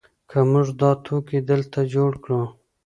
[0.29, 2.41] که موږ دا توکي دلته جوړ کړو.